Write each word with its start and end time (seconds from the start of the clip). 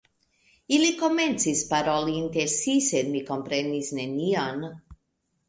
Ili 0.77 0.87
komencis 1.01 1.61
paroli 1.73 2.15
inter 2.21 2.49
si, 2.55 2.75
sed 2.87 3.13
mi 3.13 3.23
komprenis 3.29 3.93
nenion. 4.01 4.69